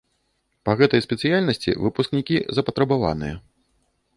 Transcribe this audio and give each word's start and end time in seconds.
Па 0.69 0.73
гэтай 0.79 1.03
спецыяльнасці 1.07 1.75
выпускнікі 1.83 2.41
запатрабаваныя. 2.61 3.35